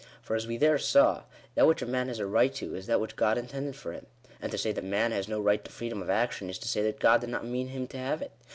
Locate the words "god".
3.15-3.37, 6.99-7.21